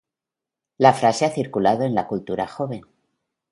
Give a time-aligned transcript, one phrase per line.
[0.79, 2.81] La frase ha circulado en la cultura joven.